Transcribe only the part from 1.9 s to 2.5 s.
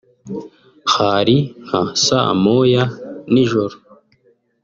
saa